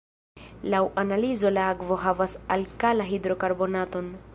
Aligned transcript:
Laŭ 0.73 0.79
analizo 1.01 1.53
la 1.53 1.67
akvo 1.75 2.01
havas 2.07 2.37
alkala-hidrokarbonaton. 2.57 4.15